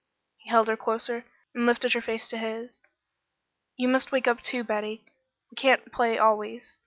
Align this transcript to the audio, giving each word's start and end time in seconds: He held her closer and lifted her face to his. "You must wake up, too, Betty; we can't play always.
He 0.39 0.49
held 0.49 0.67
her 0.67 0.75
closer 0.75 1.25
and 1.53 1.67
lifted 1.67 1.93
her 1.93 2.01
face 2.01 2.27
to 2.29 2.37
his. 2.39 2.81
"You 3.77 3.87
must 3.87 4.11
wake 4.11 4.27
up, 4.27 4.41
too, 4.41 4.63
Betty; 4.63 5.05
we 5.51 5.55
can't 5.55 5.91
play 5.91 6.17
always. 6.17 6.79